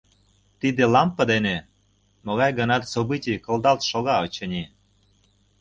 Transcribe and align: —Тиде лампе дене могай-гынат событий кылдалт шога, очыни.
—Тиде 0.59 0.83
лампе 0.93 1.23
дене 1.31 1.55
могай-гынат 2.25 2.83
событий 2.93 3.37
кылдалт 3.45 3.81
шога, 3.89 4.15
очыни. 4.25 4.63